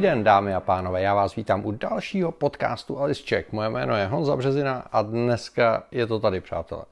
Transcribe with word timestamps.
Den, 0.00 0.24
dámy 0.24 0.54
a 0.54 0.60
pánové, 0.60 1.02
já 1.02 1.14
vás 1.14 1.36
vítám 1.36 1.66
u 1.66 1.72
dalšího 1.72 2.32
podcastu 2.32 2.98
Alice 2.98 3.22
Check. 3.28 3.52
Moje 3.52 3.68
jméno 3.68 3.96
je 3.96 4.06
Honza 4.06 4.36
Březina 4.36 4.84
a 4.92 5.02
dneska 5.02 5.82
je 5.90 6.06
to 6.06 6.20
tady, 6.20 6.40
přátelé. 6.40 6.82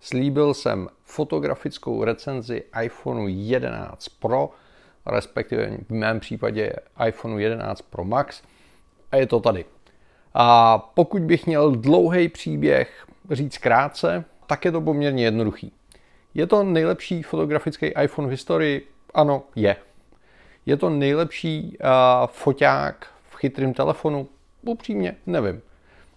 Slíbil 0.00 0.54
jsem 0.54 0.88
fotografickou 1.04 2.04
recenzi 2.04 2.62
iPhoneu 2.82 3.26
11 3.28 4.08
Pro, 4.08 4.50
respektive 5.06 5.70
v 5.88 5.90
mém 5.90 6.20
případě 6.20 6.72
iPhoneu 7.06 7.38
11 7.38 7.82
Pro 7.82 8.04
Max 8.04 8.42
a 9.12 9.16
je 9.16 9.26
to 9.26 9.40
tady. 9.40 9.64
A 10.34 10.78
pokud 10.78 11.22
bych 11.22 11.46
měl 11.46 11.70
dlouhý 11.70 12.28
příběh 12.28 13.06
říct 13.30 13.58
krátce, 13.58 14.24
tak 14.46 14.64
je 14.64 14.72
to 14.72 14.80
poměrně 14.80 15.24
jednoduchý. 15.24 15.72
Je 16.34 16.46
to 16.46 16.62
nejlepší 16.62 17.22
fotografický 17.22 17.86
iPhone 17.86 18.28
v 18.28 18.30
historii? 18.30 18.88
Ano, 19.14 19.42
je. 19.56 19.76
Je 20.70 20.76
to 20.76 20.90
nejlepší 20.90 21.78
uh, 21.80 22.26
foťák 22.26 23.06
v 23.30 23.36
chytrém 23.36 23.74
telefonu? 23.74 24.28
Upřímně, 24.62 25.16
nevím. 25.26 25.62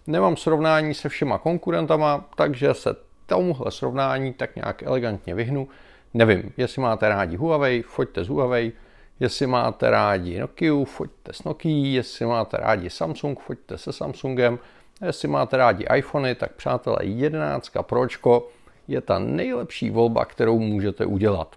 Nemám 0.06 0.36
srovnání 0.36 0.94
se 0.94 1.08
všema 1.08 1.38
konkurentama, 1.38 2.24
takže 2.36 2.74
se 2.74 2.96
tomuhle 3.26 3.70
srovnání 3.70 4.32
tak 4.32 4.56
nějak 4.56 4.82
elegantně 4.82 5.34
vyhnu. 5.34 5.68
Nevím, 6.14 6.52
jestli 6.56 6.82
máte 6.82 7.08
rádi 7.08 7.36
Huawei, 7.36 7.82
foďte 7.82 8.24
z 8.24 8.28
Huawei, 8.28 8.72
jestli 9.20 9.46
máte 9.46 9.90
rádi 9.90 10.38
Nokia, 10.40 10.84
foďte 10.84 11.32
s 11.32 11.44
Nokia, 11.44 11.94
jestli 11.94 12.26
máte 12.26 12.56
rádi 12.56 12.90
Samsung, 12.90 13.40
foďte 13.40 13.78
se 13.78 13.92
Samsungem, 13.92 14.58
jestli 15.06 15.28
máte 15.28 15.56
rádi 15.56 15.86
iPhony, 15.96 16.34
tak 16.34 16.52
přátelé 16.52 16.98
11 17.02 17.70
Pročko 17.82 18.48
je 18.88 19.00
ta 19.00 19.18
nejlepší 19.18 19.90
volba, 19.90 20.24
kterou 20.24 20.58
můžete 20.58 21.06
udělat. 21.06 21.56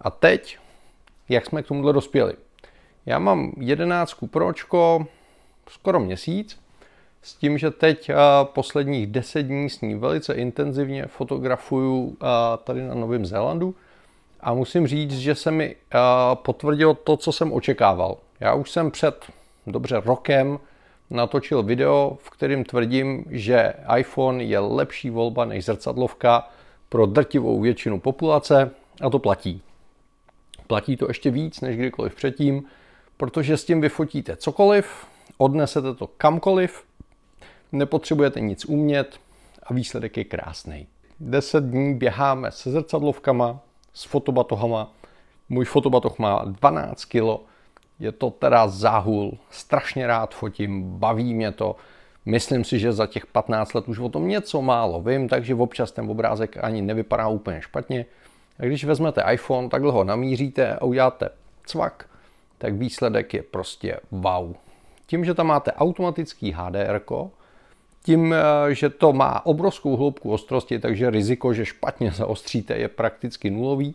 A 0.00 0.10
teď 0.10 0.58
jak 1.28 1.46
jsme 1.46 1.62
k 1.62 1.66
tomuhle 1.66 1.92
dospěli. 1.92 2.34
Já 3.06 3.18
mám 3.18 3.52
11 3.60 4.14
Pročko 4.30 5.06
skoro 5.68 6.00
měsíc, 6.00 6.60
s 7.22 7.34
tím, 7.34 7.58
že 7.58 7.70
teď 7.70 8.10
posledních 8.42 9.06
10 9.06 9.42
dní 9.42 9.70
s 9.70 9.80
ní 9.80 9.94
velice 9.94 10.34
intenzivně 10.34 11.06
fotografuju 11.06 12.16
tady 12.64 12.82
na 12.82 12.94
Novém 12.94 13.26
Zélandu 13.26 13.74
a 14.40 14.54
musím 14.54 14.86
říct, 14.86 15.18
že 15.18 15.34
se 15.34 15.50
mi 15.50 15.76
potvrdilo 16.34 16.94
to, 16.94 17.16
co 17.16 17.32
jsem 17.32 17.52
očekával. 17.52 18.16
Já 18.40 18.54
už 18.54 18.70
jsem 18.70 18.90
před 18.90 19.24
dobře 19.66 20.00
rokem 20.04 20.58
natočil 21.10 21.62
video, 21.62 22.18
v 22.22 22.30
kterém 22.30 22.64
tvrdím, 22.64 23.24
že 23.30 23.72
iPhone 23.98 24.44
je 24.44 24.58
lepší 24.58 25.10
volba 25.10 25.44
než 25.44 25.64
zrcadlovka 25.64 26.48
pro 26.88 27.06
drtivou 27.06 27.60
většinu 27.60 28.00
populace 28.00 28.70
a 29.00 29.10
to 29.10 29.18
platí. 29.18 29.62
Platí 30.68 30.96
to 30.96 31.08
ještě 31.08 31.30
víc 31.30 31.60
než 31.60 31.76
kdykoliv 31.76 32.14
předtím, 32.14 32.64
protože 33.16 33.56
s 33.56 33.64
tím 33.64 33.80
vyfotíte 33.80 34.36
cokoliv, 34.36 35.06
odnesete 35.38 35.94
to 35.94 36.06
kamkoliv, 36.06 36.84
nepotřebujete 37.72 38.40
nic 38.40 38.64
umět 38.64 39.20
a 39.62 39.74
výsledek 39.74 40.16
je 40.16 40.24
krásný. 40.24 40.86
10 41.20 41.64
dní 41.64 41.94
běháme 41.94 42.50
se 42.50 42.70
zrcadlovkama, 42.70 43.60
s 43.92 44.04
fotobatohama. 44.04 44.92
Můj 45.48 45.64
fotobatoh 45.64 46.18
má 46.18 46.44
12 46.44 47.04
kg, 47.04 47.40
je 48.00 48.12
to 48.12 48.30
teda 48.30 48.68
záhul, 48.68 49.38
strašně 49.50 50.06
rád 50.06 50.34
fotím, 50.34 50.98
baví 50.98 51.34
mě 51.34 51.52
to. 51.52 51.76
Myslím 52.26 52.64
si, 52.64 52.78
že 52.78 52.92
za 52.92 53.06
těch 53.06 53.26
15 53.26 53.74
let 53.74 53.88
už 53.88 53.98
o 53.98 54.08
tom 54.08 54.28
něco 54.28 54.62
málo 54.62 55.02
vím, 55.02 55.28
takže 55.28 55.54
občas 55.54 55.92
ten 55.92 56.10
obrázek 56.10 56.56
ani 56.64 56.82
nevypadá 56.82 57.28
úplně 57.28 57.62
špatně. 57.62 58.06
A 58.58 58.64
když 58.64 58.84
vezmete 58.84 59.24
iPhone, 59.32 59.68
takhle 59.68 59.92
ho 59.92 60.04
namíříte 60.04 60.74
a 60.74 60.84
uděláte 60.84 61.28
cvak, 61.66 62.08
tak 62.58 62.74
výsledek 62.74 63.34
je 63.34 63.42
prostě 63.42 64.00
wow. 64.10 64.54
Tím, 65.06 65.24
že 65.24 65.34
tam 65.34 65.46
máte 65.46 65.72
automatický 65.72 66.52
HDR, 66.52 67.00
tím, 68.02 68.34
eh, 68.34 68.74
že 68.74 68.90
to 68.90 69.12
má 69.12 69.46
obrovskou 69.46 69.96
hloubku 69.96 70.32
ostrosti, 70.32 70.78
takže 70.78 71.10
riziko, 71.10 71.54
že 71.54 71.64
špatně 71.64 72.10
zaostříte, 72.16 72.74
je 72.74 72.88
prakticky 72.88 73.50
nulový. 73.50 73.94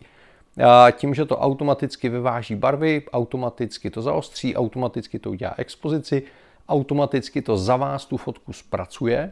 A 0.66 0.92
tím, 0.92 1.14
že 1.14 1.26
to 1.26 1.38
automaticky 1.38 2.10
vyváží 2.10 2.56
barvy, 2.56 3.04
automaticky 3.14 3.90
to 3.90 4.02
zaostří, 4.02 4.56
automaticky 4.56 5.20
to 5.20 5.32
udělá 5.32 5.54
expozici, 5.58 6.24
automaticky 6.70 7.42
to 7.42 7.58
za 7.58 7.76
vás 7.76 8.06
tu 8.06 8.18
fotku 8.18 8.54
zpracuje, 8.54 9.32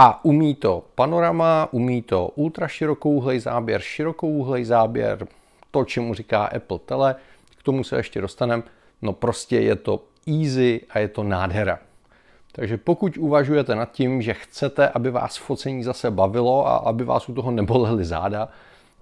a 0.00 0.24
umí 0.24 0.54
to 0.54 0.84
panorama, 0.94 1.68
umí 1.70 2.02
to 2.02 2.28
ultraširokouhlej 2.34 3.40
záběr, 3.40 3.80
širokouhlej 3.80 4.64
záběr, 4.64 5.26
to, 5.70 5.84
čemu 5.84 6.14
říká 6.14 6.44
Apple 6.44 6.78
Tele, 6.78 7.14
k 7.58 7.62
tomu 7.62 7.84
se 7.84 7.96
ještě 7.96 8.20
dostaneme. 8.20 8.62
No 9.02 9.12
prostě 9.12 9.60
je 9.60 9.76
to 9.76 10.04
easy 10.26 10.80
a 10.90 10.98
je 10.98 11.08
to 11.08 11.22
nádhera. 11.22 11.78
Takže 12.52 12.76
pokud 12.76 13.16
uvažujete 13.16 13.74
nad 13.74 13.92
tím, 13.92 14.22
že 14.22 14.34
chcete, 14.34 14.88
aby 14.88 15.10
vás 15.10 15.36
focení 15.36 15.84
zase 15.84 16.10
bavilo 16.10 16.68
a 16.68 16.76
aby 16.76 17.04
vás 17.04 17.28
u 17.28 17.34
toho 17.34 17.50
nebolely 17.50 18.04
záda, 18.04 18.48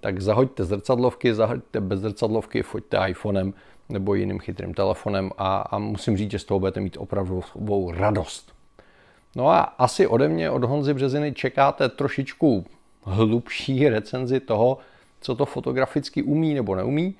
tak 0.00 0.20
zahoďte 0.20 0.64
zrcadlovky, 0.64 1.34
zahoďte 1.34 1.80
bez 1.80 2.00
zrcadlovky, 2.00 2.62
foďte 2.62 2.98
iPhonem 3.08 3.54
nebo 3.88 4.14
jiným 4.14 4.38
chytrým 4.38 4.74
telefonem 4.74 5.30
a, 5.38 5.56
a 5.58 5.78
musím 5.78 6.16
říct, 6.16 6.30
že 6.30 6.38
z 6.38 6.44
toho 6.44 6.60
budete 6.60 6.80
mít 6.80 6.96
opravdovou 7.00 7.92
radost. 7.92 8.55
No 9.36 9.48
a 9.48 9.60
asi 9.60 10.06
ode 10.06 10.28
mě, 10.28 10.50
od 10.50 10.64
Honzy 10.64 10.94
Březiny, 10.94 11.32
čekáte 11.32 11.88
trošičku 11.88 12.64
hlubší 13.02 13.88
recenzi 13.88 14.40
toho, 14.40 14.78
co 15.20 15.34
to 15.34 15.46
fotograficky 15.46 16.22
umí 16.22 16.54
nebo 16.54 16.74
neumí. 16.74 17.14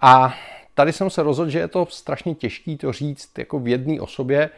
A 0.00 0.34
tady 0.74 0.92
jsem 0.92 1.10
se 1.10 1.22
rozhodl, 1.22 1.50
že 1.50 1.58
je 1.58 1.68
to 1.68 1.86
strašně 1.90 2.34
těžké 2.34 2.76
to 2.76 2.92
říct 2.92 3.38
jako 3.38 3.58
v 3.58 3.68
jedné 3.68 4.00
osobě, 4.00 4.50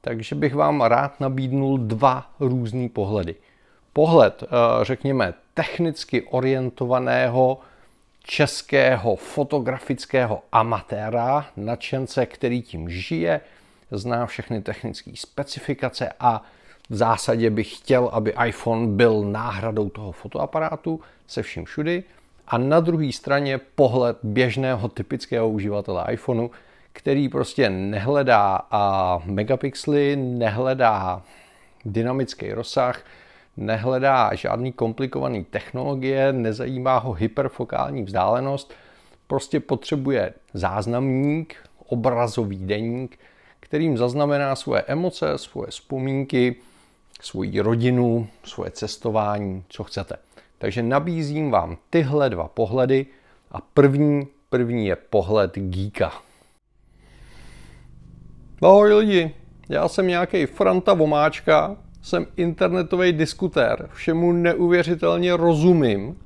takže 0.00 0.34
bych 0.34 0.54
vám 0.54 0.80
rád 0.80 1.20
nabídnul 1.20 1.78
dva 1.78 2.30
různé 2.40 2.88
pohledy. 2.88 3.34
Pohled, 3.92 4.42
eh, 4.42 4.46
řekněme, 4.84 5.34
technicky 5.54 6.22
orientovaného 6.22 7.60
českého 8.22 9.16
fotografického 9.16 10.42
amatéra, 10.52 11.46
nadšence, 11.56 12.26
který 12.26 12.62
tím 12.62 12.90
žije, 12.90 13.40
zná 13.90 14.26
všechny 14.26 14.62
technické 14.62 15.10
specifikace 15.14 16.12
a 16.20 16.42
v 16.90 16.94
zásadě 16.94 17.50
bych 17.50 17.76
chtěl, 17.76 18.10
aby 18.12 18.34
iPhone 18.46 18.86
byl 18.86 19.24
náhradou 19.24 19.88
toho 19.88 20.12
fotoaparátu 20.12 21.00
se 21.26 21.42
vším 21.42 21.64
všudy. 21.64 22.04
A 22.48 22.58
na 22.58 22.80
druhé 22.80 23.12
straně 23.12 23.58
pohled 23.58 24.18
běžného 24.22 24.88
typického 24.88 25.48
uživatele 25.48 26.06
iPhoneu, 26.10 26.50
který 26.92 27.28
prostě 27.28 27.70
nehledá 27.70 28.60
a 28.70 29.18
megapixely, 29.24 30.16
nehledá 30.16 31.22
dynamický 31.84 32.52
rozsah, 32.52 33.04
nehledá 33.56 34.34
žádný 34.34 34.72
komplikovaný 34.72 35.44
technologie, 35.44 36.32
nezajímá 36.32 36.98
ho 36.98 37.12
hyperfokální 37.12 38.02
vzdálenost, 38.02 38.74
prostě 39.26 39.60
potřebuje 39.60 40.32
záznamník, 40.54 41.56
obrazový 41.86 42.66
deník, 42.66 43.18
kterým 43.66 43.98
zaznamená 43.98 44.56
svoje 44.56 44.82
emoce, 44.82 45.38
svoje 45.38 45.70
vzpomínky, 45.70 46.56
svoji 47.20 47.60
rodinu, 47.60 48.28
svoje 48.44 48.70
cestování, 48.70 49.64
co 49.68 49.84
chcete. 49.84 50.16
Takže 50.58 50.82
nabízím 50.82 51.50
vám 51.50 51.76
tyhle 51.90 52.30
dva 52.30 52.48
pohledy 52.48 53.06
a 53.50 53.60
první, 53.60 54.26
první 54.48 54.86
je 54.86 54.96
pohled 54.96 55.58
geeka. 55.58 56.12
Ahoj 58.62 58.94
lidi, 58.94 59.34
já 59.68 59.88
jsem 59.88 60.06
nějaký 60.06 60.46
Franta 60.46 60.94
Vomáčka, 60.94 61.76
jsem 62.02 62.26
internetový 62.36 63.12
diskutér, 63.12 63.88
všemu 63.92 64.32
neuvěřitelně 64.32 65.36
rozumím. 65.36 66.16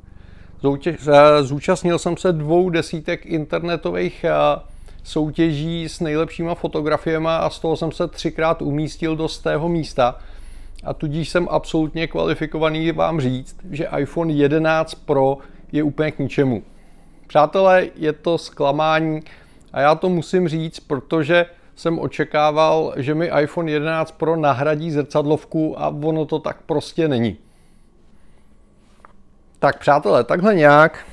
Eh, 0.86 1.42
zúčastnil 1.42 1.98
jsem 1.98 2.16
se 2.16 2.32
dvou 2.32 2.70
desítek 2.70 3.26
internetových 3.26 4.24
eh, 4.24 4.30
soutěží 5.02 5.88
s 5.88 6.00
nejlepšíma 6.00 6.54
fotografiemi 6.54 7.28
a 7.30 7.50
z 7.50 7.58
toho 7.58 7.76
jsem 7.76 7.92
se 7.92 8.08
třikrát 8.08 8.62
umístil 8.62 9.16
do 9.16 9.28
stého 9.28 9.68
místa 9.68 10.18
a 10.84 10.94
tudíž 10.94 11.28
jsem 11.28 11.48
absolutně 11.50 12.06
kvalifikovaný 12.06 12.92
vám 12.92 13.20
říct, 13.20 13.56
že 13.70 13.88
iPhone 13.98 14.32
11 14.32 14.94
Pro 14.94 15.38
je 15.72 15.82
úplně 15.82 16.10
k 16.10 16.18
ničemu. 16.18 16.62
Přátelé, 17.26 17.86
je 17.94 18.12
to 18.12 18.38
zklamání 18.38 19.20
a 19.72 19.80
já 19.80 19.94
to 19.94 20.08
musím 20.08 20.48
říct, 20.48 20.80
protože 20.80 21.46
jsem 21.74 21.98
očekával, 21.98 22.94
že 22.96 23.14
mi 23.14 23.30
iPhone 23.42 23.70
11 23.70 24.10
Pro 24.12 24.36
nahradí 24.36 24.90
zrcadlovku 24.90 25.80
a 25.80 25.88
ono 25.88 26.24
to 26.24 26.38
tak 26.38 26.62
prostě 26.62 27.08
není. 27.08 27.36
Tak 29.58 29.78
přátelé, 29.78 30.24
takhle 30.24 30.54
nějak 30.54 31.06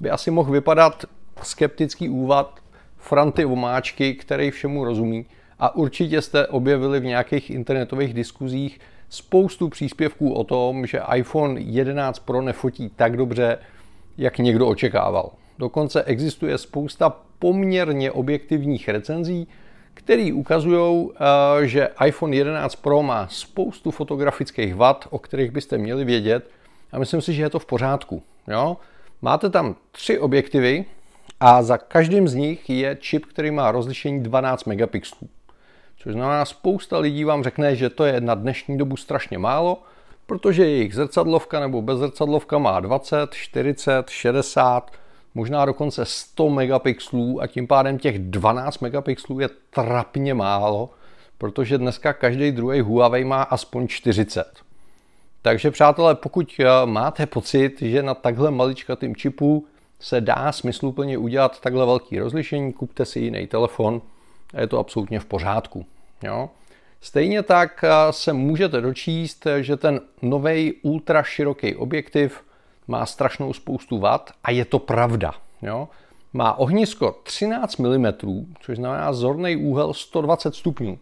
by 0.00 0.10
asi 0.10 0.30
mohl 0.30 0.52
vypadat 0.52 1.04
skeptický 1.44 2.08
úvad 2.08 2.60
Franty 2.96 3.44
Vomáčky, 3.44 4.14
který 4.14 4.50
všemu 4.50 4.84
rozumí. 4.84 5.26
A 5.58 5.74
určitě 5.74 6.22
jste 6.22 6.46
objevili 6.46 7.00
v 7.00 7.04
nějakých 7.04 7.50
internetových 7.50 8.14
diskuzích 8.14 8.80
spoustu 9.08 9.68
příspěvků 9.68 10.32
o 10.32 10.44
tom, 10.44 10.86
že 10.86 11.00
iPhone 11.14 11.60
11 11.60 12.18
Pro 12.18 12.42
nefotí 12.42 12.90
tak 12.96 13.16
dobře, 13.16 13.58
jak 14.18 14.38
někdo 14.38 14.68
očekával. 14.68 15.32
Dokonce 15.58 16.02
existuje 16.02 16.58
spousta 16.58 17.16
poměrně 17.38 18.12
objektivních 18.12 18.88
recenzí, 18.88 19.48
které 19.94 20.32
ukazují, 20.34 21.10
eh, 21.10 21.66
že 21.66 21.88
iPhone 22.06 22.36
11 22.36 22.76
Pro 22.76 23.02
má 23.02 23.28
spoustu 23.30 23.90
fotografických 23.90 24.74
vad, 24.74 25.06
o 25.10 25.18
kterých 25.18 25.50
byste 25.50 25.78
měli 25.78 26.04
vědět 26.04 26.50
a 26.92 26.98
myslím 26.98 27.20
si, 27.20 27.34
že 27.34 27.42
je 27.42 27.50
to 27.50 27.58
v 27.58 27.66
pořádku. 27.66 28.22
Jo? 28.48 28.76
Máte 29.22 29.50
tam 29.50 29.76
tři 29.92 30.18
objektivy 30.18 30.84
a 31.40 31.62
za 31.62 31.78
každým 31.78 32.28
z 32.28 32.34
nich 32.34 32.70
je 32.70 32.96
čip, 33.00 33.26
který 33.26 33.50
má 33.50 33.72
rozlišení 33.72 34.22
12 34.22 34.64
megapixelů. 34.64 35.30
Což 35.96 36.12
znamená, 36.12 36.44
spousta 36.44 36.98
lidí 36.98 37.24
vám 37.24 37.42
řekne, 37.42 37.76
že 37.76 37.90
to 37.90 38.04
je 38.04 38.20
na 38.20 38.34
dnešní 38.34 38.78
dobu 38.78 38.96
strašně 38.96 39.38
málo, 39.38 39.82
protože 40.26 40.66
jejich 40.66 40.94
zrcadlovka 40.94 41.60
nebo 41.60 41.82
bezrcadlovka 41.82 42.58
má 42.58 42.80
20, 42.80 43.34
40, 43.34 44.10
60, 44.10 44.90
možná 45.34 45.64
dokonce 45.64 46.04
100 46.04 46.50
megapixelů 46.50 47.42
a 47.42 47.46
tím 47.46 47.66
pádem 47.66 47.98
těch 47.98 48.18
12 48.18 48.78
megapixelů 48.78 49.40
je 49.40 49.48
trapně 49.70 50.34
málo, 50.34 50.90
protože 51.38 51.78
dneska 51.78 52.12
každý 52.12 52.52
druhý 52.52 52.80
Huawei 52.80 53.24
má 53.24 53.42
aspoň 53.42 53.88
40. 53.88 54.46
Takže 55.42 55.70
přátelé, 55.70 56.14
pokud 56.14 56.54
eh, 56.60 56.64
máte 56.84 57.26
pocit, 57.26 57.82
že 57.82 58.02
na 58.02 58.14
takhle 58.14 58.50
maličkatým 58.50 59.16
čipu 59.16 59.66
se 60.00 60.20
dá 60.20 60.52
smysluplně 60.52 61.18
udělat 61.18 61.60
takhle 61.60 61.86
velký 61.86 62.18
rozlišení, 62.18 62.72
kupte 62.72 63.04
si 63.04 63.20
jiný 63.20 63.46
telefon 63.46 64.02
a 64.54 64.60
je 64.60 64.66
to 64.66 64.78
absolutně 64.78 65.20
v 65.20 65.24
pořádku. 65.24 65.86
Jo? 66.22 66.50
Stejně 67.00 67.42
tak 67.42 67.84
eh, 67.84 67.90
se 68.10 68.32
můžete 68.32 68.80
dočíst, 68.80 69.46
že 69.60 69.76
ten 69.76 70.00
nový 70.22 70.72
ultra 70.82 71.22
široký 71.22 71.74
objektiv 71.74 72.44
má 72.88 73.06
strašnou 73.06 73.52
spoustu 73.52 73.98
vat 73.98 74.30
a 74.44 74.50
je 74.50 74.64
to 74.64 74.78
pravda. 74.78 75.34
Jo? 75.62 75.88
Má 76.32 76.58
ohnisko 76.58 77.16
13 77.22 77.76
mm, 77.76 78.06
což 78.60 78.76
znamená 78.76 79.12
zorný 79.12 79.56
úhel 79.56 79.94
120 79.94 80.54
stupňů. 80.54 80.98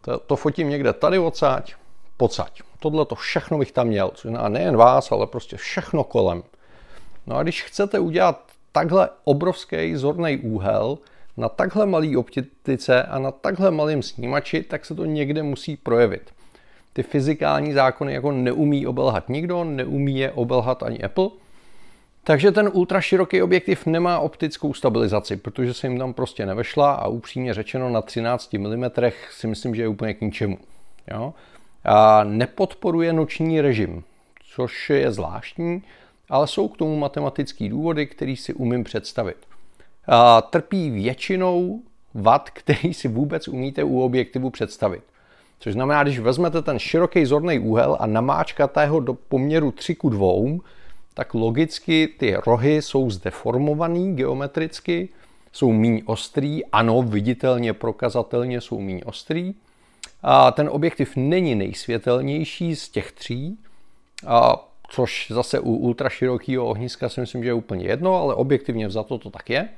To, 0.00 0.18
to 0.18 0.36
fotím 0.36 0.68
někde 0.68 0.92
tady 0.92 1.18
odsaď, 1.18 1.74
pocať. 2.16 2.62
Tohle 2.78 3.04
to 3.04 3.14
všechno 3.14 3.58
bych 3.58 3.72
tam 3.72 3.86
měl, 3.86 4.10
což 4.14 4.30
znamená 4.30 4.48
nejen 4.48 4.76
vás, 4.76 5.12
ale 5.12 5.26
prostě 5.26 5.56
všechno 5.56 6.04
kolem. 6.04 6.42
No 7.26 7.36
a 7.36 7.42
když 7.42 7.62
chcete 7.62 7.98
udělat 7.98 8.52
takhle 8.72 9.08
obrovský 9.24 9.96
zorný 9.96 10.38
úhel 10.38 10.98
na 11.36 11.48
takhle 11.48 11.86
malý 11.86 12.16
optice 12.16 13.02
a 13.02 13.18
na 13.18 13.30
takhle 13.30 13.70
malém 13.70 14.02
snímači, 14.02 14.62
tak 14.62 14.84
se 14.84 14.94
to 14.94 15.04
někde 15.04 15.42
musí 15.42 15.76
projevit. 15.76 16.30
Ty 16.92 17.02
fyzikální 17.02 17.72
zákony 17.72 18.12
jako 18.14 18.32
neumí 18.32 18.86
obelhat 18.86 19.28
nikdo, 19.28 19.64
neumí 19.64 20.18
je 20.18 20.32
obelhat 20.32 20.82
ani 20.82 21.02
Apple. 21.02 21.28
Takže 22.24 22.52
ten 22.52 22.70
ultra 22.72 23.00
široký 23.00 23.42
objektiv 23.42 23.86
nemá 23.86 24.18
optickou 24.18 24.74
stabilizaci, 24.74 25.36
protože 25.36 25.74
se 25.74 25.86
jim 25.86 25.98
tam 25.98 26.14
prostě 26.14 26.46
nevešla 26.46 26.92
a 26.92 27.08
upřímně 27.08 27.54
řečeno 27.54 27.90
na 27.90 28.02
13 28.02 28.52
mm 28.52 28.84
si 29.30 29.46
myslím, 29.46 29.74
že 29.74 29.82
je 29.82 29.88
úplně 29.88 30.14
k 30.14 30.20
ničemu. 30.20 30.58
Jo? 31.10 31.34
A 31.84 32.24
nepodporuje 32.24 33.12
noční 33.12 33.60
režim, 33.60 34.04
což 34.54 34.90
je 34.90 35.12
zvláštní, 35.12 35.82
ale 36.28 36.46
jsou 36.46 36.68
k 36.68 36.76
tomu 36.76 36.96
matematické 36.96 37.68
důvody, 37.68 38.06
které 38.06 38.34
si 38.36 38.54
umím 38.54 38.84
představit. 38.84 39.36
A 40.06 40.42
trpí 40.42 40.90
většinou 40.90 41.80
vad, 42.14 42.50
který 42.50 42.94
si 42.94 43.08
vůbec 43.08 43.48
umíte 43.48 43.84
u 43.84 44.00
objektivu 44.00 44.50
představit. 44.50 45.02
Což 45.58 45.72
znamená, 45.72 46.02
když 46.02 46.18
vezmete 46.18 46.62
ten 46.62 46.78
široký 46.78 47.26
zorný 47.26 47.58
úhel 47.58 47.96
a 48.00 48.06
namáčkáte 48.06 48.86
ho 48.86 49.00
do 49.00 49.14
poměru 49.14 49.72
3 49.72 49.94
k 49.94 50.02
2, 50.02 50.28
tak 51.14 51.34
logicky 51.34 52.08
ty 52.18 52.36
rohy 52.46 52.82
jsou 52.82 53.10
zdeformovaný 53.10 54.16
geometricky, 54.16 55.08
jsou 55.52 55.72
míň 55.72 56.02
ostrý, 56.06 56.64
ano, 56.64 57.02
viditelně, 57.02 57.72
prokazatelně 57.72 58.60
jsou 58.60 58.80
míň 58.80 59.00
ostrý. 59.04 59.54
A 60.22 60.50
ten 60.50 60.68
objektiv 60.72 61.16
není 61.16 61.54
nejsvětelnější 61.54 62.76
z 62.76 62.88
těch 62.88 63.12
tří, 63.12 63.58
a 64.26 64.68
což 64.88 65.26
zase 65.30 65.60
u 65.60 65.72
ultraširokého 65.72 66.66
ohniska 66.66 67.08
si 67.08 67.20
myslím, 67.20 67.42
že 67.42 67.48
je 67.48 67.54
úplně 67.54 67.84
jedno, 67.84 68.14
ale 68.14 68.34
objektivně 68.34 68.88
vzato 68.88 69.18
to 69.18 69.30
tak 69.30 69.50
je. 69.50 69.68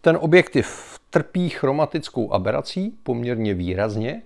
Ten 0.00 0.18
objektiv 0.20 0.98
trpí 1.10 1.48
chromatickou 1.48 2.32
aberací 2.32 2.98
poměrně 3.02 3.54
výrazně, 3.54 4.22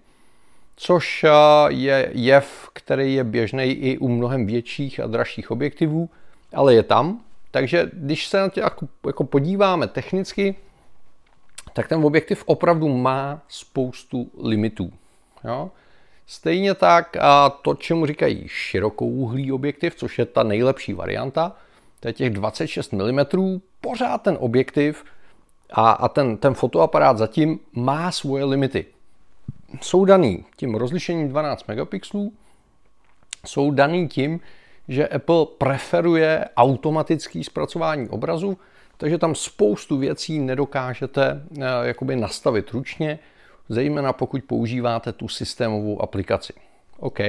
což 0.76 1.24
je 1.68 2.10
jev, 2.12 2.68
který 2.72 3.14
je 3.14 3.24
běžný 3.24 3.64
i 3.64 3.98
u 3.98 4.08
mnohem 4.08 4.46
větších 4.46 5.00
a 5.00 5.06
dražších 5.06 5.50
objektivů, 5.50 6.10
ale 6.54 6.74
je 6.74 6.82
tam. 6.82 7.20
Takže 7.50 7.90
když 7.92 8.26
se 8.26 8.40
na 8.40 8.48
to 8.48 8.60
jako, 8.60 8.88
jako 9.06 9.24
podíváme 9.24 9.86
technicky, 9.86 10.56
tak 11.72 11.88
ten 11.88 12.04
objektiv 12.04 12.42
opravdu 12.46 12.88
má 12.88 13.42
spoustu 13.48 14.30
limitů. 14.42 14.92
Jo? 15.44 15.70
Stejně 16.26 16.74
tak 16.74 17.16
a 17.20 17.50
to, 17.50 17.74
čemu 17.74 18.06
říkají 18.06 18.44
širokouhlý 18.46 19.52
objektiv, 19.52 19.94
což 19.94 20.18
je 20.18 20.26
ta 20.26 20.42
nejlepší 20.42 20.92
varianta, 20.92 21.56
to 22.00 22.08
je 22.08 22.12
těch 22.12 22.30
26 22.30 22.92
mm, 22.92 23.20
pořád 23.80 24.22
ten 24.22 24.36
objektiv 24.40 25.04
a, 25.70 25.90
a 25.90 26.08
ten, 26.08 26.36
ten 26.36 26.54
fotoaparát 26.54 27.18
zatím 27.18 27.60
má 27.72 28.10
svoje 28.10 28.44
limity. 28.44 28.86
Jsou 29.80 30.04
daný 30.04 30.44
tím 30.56 30.74
rozlišením 30.74 31.28
12 31.28 31.68
megapixelů, 31.68 32.32
jsou 33.46 33.70
daný 33.70 34.08
tím, 34.08 34.40
že 34.88 35.08
Apple 35.08 35.46
preferuje 35.58 36.44
automatické 36.56 37.44
zpracování 37.44 38.08
obrazu, 38.08 38.58
takže 38.96 39.18
tam 39.18 39.34
spoustu 39.34 39.96
věcí 39.98 40.38
nedokážete 40.38 41.42
eh, 41.60 41.64
jakoby 41.82 42.16
nastavit 42.16 42.70
ručně, 42.70 43.18
zejména 43.72 44.12
pokud 44.12 44.42
používáte 44.42 45.12
tu 45.12 45.28
systémovou 45.28 46.02
aplikaci. 46.02 46.52
OK. 46.98 47.20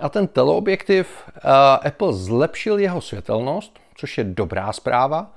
A 0.00 0.08
ten 0.10 0.26
teleobjektiv, 0.26 1.22
uh, 1.26 1.40
Apple 1.86 2.12
zlepšil 2.12 2.78
jeho 2.78 3.00
světelnost, 3.00 3.78
což 3.94 4.18
je 4.18 4.24
dobrá 4.24 4.72
zpráva, 4.72 5.32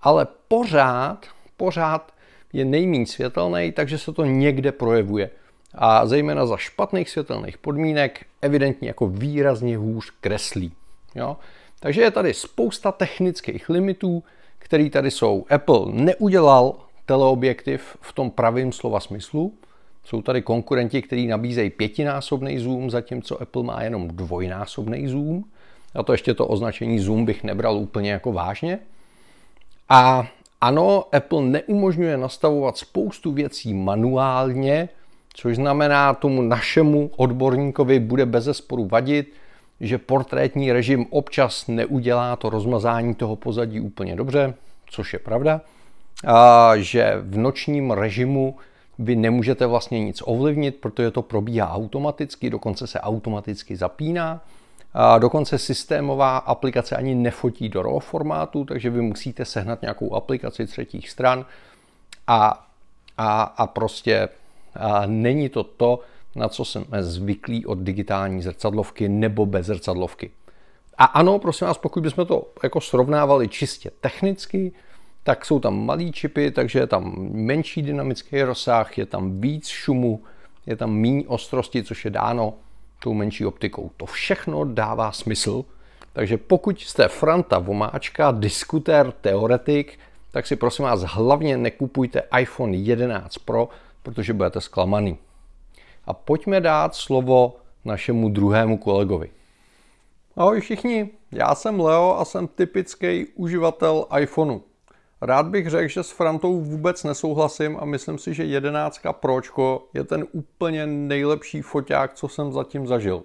ale 0.00 0.26
pořád, 0.48 1.26
pořád 1.56 2.12
je 2.52 2.64
nejméně 2.64 3.06
světelný, 3.06 3.72
takže 3.72 3.98
se 3.98 4.12
to 4.12 4.24
někde 4.24 4.72
projevuje. 4.72 5.30
A 5.74 6.06
zejména 6.06 6.46
za 6.46 6.56
špatných 6.56 7.10
světelných 7.10 7.58
podmínek 7.58 8.26
evidentně 8.42 8.88
jako 8.88 9.06
výrazně 9.06 9.76
hůř 9.76 10.12
kreslí. 10.20 10.72
Jo? 11.14 11.36
Takže 11.80 12.02
je 12.02 12.10
tady 12.10 12.34
spousta 12.34 12.92
technických 12.92 13.68
limitů, 13.68 14.24
které 14.58 14.90
tady 14.90 15.10
jsou. 15.10 15.46
Apple 15.50 15.80
neudělal 15.92 16.74
teleobjektiv 17.06 17.96
v 18.00 18.12
tom 18.12 18.30
pravém 18.30 18.72
slova 18.72 19.00
smyslu, 19.00 19.54
jsou 20.06 20.22
tady 20.22 20.42
konkurenti, 20.42 21.02
kteří 21.02 21.26
nabízejí 21.26 21.70
pětinásobný 21.70 22.58
zoom, 22.58 22.90
zatímco 22.90 23.42
Apple 23.42 23.62
má 23.62 23.82
jenom 23.82 24.08
dvojnásobný 24.08 25.08
zoom. 25.08 25.44
A 25.94 26.02
to 26.02 26.12
ještě 26.12 26.34
to 26.34 26.46
označení 26.46 26.98
zoom 26.98 27.24
bych 27.24 27.44
nebral 27.44 27.76
úplně 27.76 28.10
jako 28.10 28.32
vážně. 28.32 28.78
A 29.88 30.26
ano, 30.60 31.04
Apple 31.12 31.42
neumožňuje 31.42 32.16
nastavovat 32.16 32.76
spoustu 32.76 33.32
věcí 33.32 33.74
manuálně, 33.74 34.88
což 35.34 35.56
znamená 35.56 36.14
tomu 36.14 36.42
našemu 36.42 37.10
odborníkovi 37.16 38.00
bude 38.00 38.26
bez 38.26 38.44
zesporu 38.44 38.86
vadit, 38.86 39.32
že 39.80 39.98
portrétní 39.98 40.72
režim 40.72 41.06
občas 41.10 41.66
neudělá 41.66 42.36
to 42.36 42.50
rozmazání 42.50 43.14
toho 43.14 43.36
pozadí 43.36 43.80
úplně 43.80 44.16
dobře, 44.16 44.54
což 44.90 45.12
je 45.12 45.18
pravda, 45.18 45.60
a 46.26 46.70
že 46.76 47.14
v 47.20 47.38
nočním 47.38 47.90
režimu 47.90 48.56
vy 48.98 49.16
nemůžete 49.16 49.66
vlastně 49.66 50.04
nic 50.04 50.22
ovlivnit, 50.24 50.76
protože 50.76 51.10
to 51.10 51.22
probíhá 51.22 51.72
automaticky, 51.72 52.50
dokonce 52.50 52.86
se 52.86 53.00
automaticky 53.00 53.76
zapíná. 53.76 54.44
A 54.94 55.18
dokonce 55.18 55.58
systémová 55.58 56.36
aplikace 56.38 56.96
ani 56.96 57.14
nefotí 57.14 57.68
do 57.68 57.82
RAW 57.82 58.00
formátu, 58.00 58.64
takže 58.64 58.90
vy 58.90 59.02
musíte 59.02 59.44
sehnat 59.44 59.82
nějakou 59.82 60.14
aplikaci 60.14 60.66
třetích 60.66 61.10
stran 61.10 61.44
a, 62.26 62.66
a, 63.18 63.42
a 63.42 63.66
prostě 63.66 64.28
a 64.74 65.06
není 65.06 65.48
to 65.48 65.64
to, 65.64 66.00
na 66.36 66.48
co 66.48 66.64
jsme 66.64 67.02
zvyklí 67.02 67.66
od 67.66 67.78
digitální 67.78 68.42
zrcadlovky 68.42 69.08
nebo 69.08 69.46
bez 69.46 69.66
zrcadlovky. 69.66 70.30
A 70.98 71.04
ano, 71.04 71.38
prosím 71.38 71.66
vás, 71.66 71.78
pokud 71.78 72.02
bychom 72.02 72.26
to 72.26 72.46
jako 72.62 72.80
srovnávali 72.80 73.48
čistě 73.48 73.90
technicky, 74.00 74.72
tak 75.26 75.44
jsou 75.44 75.60
tam 75.60 75.86
malý 75.86 76.12
čipy, 76.12 76.50
takže 76.50 76.78
je 76.78 76.86
tam 76.86 77.14
menší 77.32 77.82
dynamický 77.82 78.42
rozsah, 78.42 78.98
je 78.98 79.06
tam 79.06 79.40
víc 79.40 79.68
šumu, 79.68 80.22
je 80.66 80.76
tam 80.76 80.94
méně 80.94 81.24
ostrosti, 81.26 81.82
což 81.82 82.04
je 82.04 82.10
dáno 82.10 82.54
tou 83.02 83.14
menší 83.14 83.46
optikou. 83.46 83.90
To 83.96 84.06
všechno 84.06 84.64
dává 84.64 85.12
smysl, 85.12 85.64
takže 86.12 86.36
pokud 86.36 86.80
jste 86.80 87.08
Franta 87.08 87.58
Vomáčka, 87.58 88.30
diskutér, 88.30 89.12
teoretik, 89.20 89.98
tak 90.30 90.46
si 90.46 90.56
prosím 90.56 90.84
vás 90.84 91.02
hlavně 91.02 91.56
nekupujte 91.56 92.22
iPhone 92.40 92.76
11 92.76 93.38
Pro, 93.38 93.68
protože 94.02 94.32
budete 94.32 94.60
zklamaný. 94.60 95.18
A 96.04 96.12
pojďme 96.12 96.60
dát 96.60 96.94
slovo 96.94 97.56
našemu 97.84 98.28
druhému 98.28 98.78
kolegovi. 98.78 99.30
Ahoj 100.36 100.60
všichni, 100.60 101.10
já 101.32 101.54
jsem 101.54 101.80
Leo 101.80 102.16
a 102.18 102.24
jsem 102.24 102.46
typický 102.46 103.26
uživatel 103.34 104.06
iPhoneu. 104.20 104.60
Rád 105.20 105.46
bych 105.46 105.70
řekl, 105.70 105.88
že 105.88 106.02
s 106.02 106.10
Frantou 106.10 106.60
vůbec 106.60 107.04
nesouhlasím 107.04 107.76
a 107.80 107.84
myslím 107.84 108.18
si, 108.18 108.34
že 108.34 108.44
11 108.44 109.00
Pročko 109.12 109.88
je 109.94 110.04
ten 110.04 110.26
úplně 110.32 110.86
nejlepší 110.86 111.62
foťák, 111.62 112.14
co 112.14 112.28
jsem 112.28 112.52
zatím 112.52 112.86
zažil. 112.86 113.22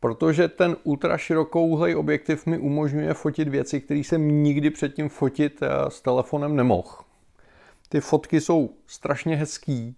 Protože 0.00 0.48
ten 0.48 0.76
ultra 0.84 1.18
širokouhlej 1.18 1.96
objektiv 1.96 2.46
mi 2.46 2.58
umožňuje 2.58 3.14
fotit 3.14 3.48
věci, 3.48 3.80
které 3.80 4.00
jsem 4.00 4.42
nikdy 4.42 4.70
předtím 4.70 5.08
fotit 5.08 5.62
eh, 5.62 5.90
s 5.90 6.00
telefonem 6.00 6.56
nemohl. 6.56 6.90
Ty 7.88 8.00
fotky 8.00 8.40
jsou 8.40 8.70
strašně 8.86 9.36
hezký, 9.36 9.96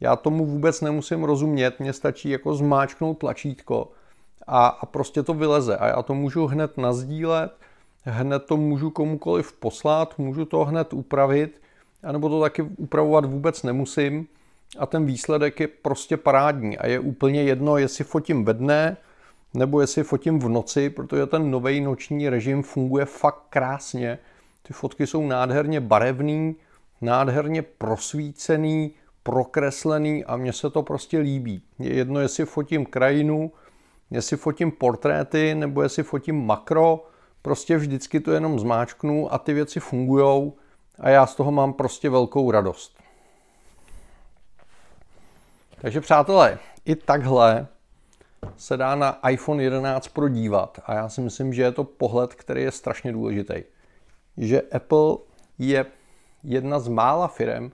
já 0.00 0.16
tomu 0.16 0.46
vůbec 0.46 0.80
nemusím 0.80 1.24
rozumět, 1.24 1.80
mně 1.80 1.92
stačí 1.92 2.30
jako 2.30 2.54
zmáčknout 2.54 3.18
tlačítko 3.18 3.90
a, 4.46 4.66
a 4.66 4.86
prostě 4.86 5.22
to 5.22 5.34
vyleze 5.34 5.76
a 5.76 5.86
já 5.86 6.02
to 6.02 6.14
můžu 6.14 6.46
hned 6.46 6.78
nazdílet, 6.78 7.52
hned 8.04 8.44
to 8.44 8.56
můžu 8.56 8.90
komukoliv 8.90 9.52
poslat, 9.52 10.18
můžu 10.18 10.44
to 10.44 10.64
hned 10.64 10.92
upravit, 10.92 11.60
anebo 12.02 12.28
to 12.28 12.40
taky 12.40 12.62
upravovat 12.62 13.24
vůbec 13.24 13.62
nemusím 13.62 14.26
a 14.78 14.86
ten 14.86 15.06
výsledek 15.06 15.60
je 15.60 15.68
prostě 15.68 16.16
parádní 16.16 16.78
a 16.78 16.86
je 16.86 17.00
úplně 17.00 17.42
jedno, 17.42 17.76
jestli 17.78 18.04
fotím 18.04 18.44
ve 18.44 18.54
dne, 18.54 18.96
nebo 19.54 19.80
jestli 19.80 20.02
fotím 20.02 20.38
v 20.38 20.48
noci, 20.48 20.90
protože 20.90 21.26
ten 21.26 21.50
nový 21.50 21.80
noční 21.80 22.28
režim 22.28 22.62
funguje 22.62 23.04
fakt 23.04 23.42
krásně. 23.50 24.18
Ty 24.62 24.72
fotky 24.72 25.06
jsou 25.06 25.26
nádherně 25.26 25.80
barevný, 25.80 26.56
nádherně 27.00 27.62
prosvícený, 27.62 28.90
prokreslený 29.22 30.24
a 30.24 30.36
mně 30.36 30.52
se 30.52 30.70
to 30.70 30.82
prostě 30.82 31.18
líbí. 31.18 31.62
Je 31.78 31.94
jedno, 31.94 32.20
jestli 32.20 32.44
fotím 32.44 32.86
krajinu, 32.86 33.52
jestli 34.10 34.36
fotím 34.36 34.70
portréty 34.70 35.54
nebo 35.54 35.82
jestli 35.82 36.02
fotím 36.02 36.46
makro, 36.46 37.06
prostě 37.48 37.76
vždycky 37.76 38.20
to 38.20 38.32
jenom 38.32 38.58
zmáčknu 38.58 39.32
a 39.34 39.38
ty 39.38 39.52
věci 39.52 39.80
fungujou 39.80 40.56
a 40.98 41.08
já 41.08 41.26
z 41.26 41.34
toho 41.34 41.52
mám 41.52 41.72
prostě 41.72 42.10
velkou 42.10 42.50
radost. 42.50 42.98
Takže 45.80 46.00
přátelé, 46.00 46.58
i 46.84 46.96
takhle 46.96 47.66
se 48.56 48.76
dá 48.76 48.94
na 48.94 49.28
iPhone 49.28 49.62
11 49.62 50.08
Pro 50.08 50.28
dívat 50.28 50.80
a 50.86 50.94
já 50.94 51.08
si 51.08 51.20
myslím, 51.20 51.52
že 51.52 51.62
je 51.62 51.72
to 51.72 51.84
pohled, 51.84 52.34
který 52.34 52.62
je 52.62 52.70
strašně 52.70 53.12
důležitý. 53.12 53.62
Že 54.36 54.62
Apple 54.62 55.16
je 55.58 55.86
jedna 56.44 56.78
z 56.78 56.88
mála 56.88 57.28
firm, 57.28 57.72